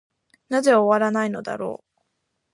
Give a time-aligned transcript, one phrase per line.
[0.49, 2.01] なぜ終わないのだろう。